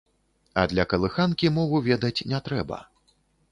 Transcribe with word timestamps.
А 0.61 0.63
для 0.71 0.85
калыханкі 0.93 1.53
мову 1.59 1.83
ведаць 1.91 2.25
не 2.35 2.43
трэба. 2.51 2.83